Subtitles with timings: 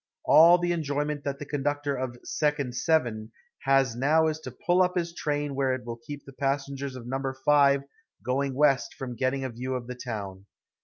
[0.25, 3.31] All the enjoyment that the conductor of "Second Seven"
[3.65, 7.05] has now is to pull up his train where it will keep the passengers of
[7.05, 7.21] No.
[7.45, 7.83] 5
[8.25, 10.47] going west from getting a view of the town.